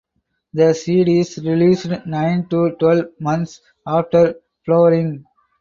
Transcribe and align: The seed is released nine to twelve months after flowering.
The 0.51 0.73
seed 0.73 1.07
is 1.09 1.37
released 1.37 1.87
nine 2.07 2.47
to 2.47 2.71
twelve 2.79 3.05
months 3.19 3.61
after 3.85 4.39
flowering. 4.65 5.25